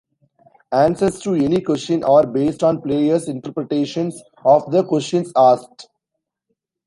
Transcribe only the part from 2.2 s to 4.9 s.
based on players' interpretations of the